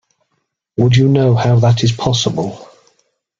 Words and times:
Would 0.77 0.95
you 0.95 1.07
know 1.09 1.35
how 1.35 1.59
that 1.59 1.83
is 1.83 1.91
possible? 1.91 2.67